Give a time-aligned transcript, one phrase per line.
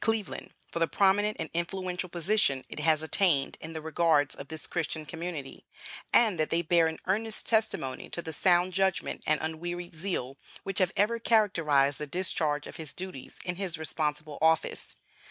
[0.01, 0.03] D.
[0.05, 4.65] Cleveland for the prominent and influential position it has attained in the regards of this
[4.65, 5.63] Christian community,
[6.11, 10.79] and that they bear an earnest testimony to the sound judgment and unwearied zeal which
[10.79, 14.95] have ever characterized the discharge of his duties in his responsible office."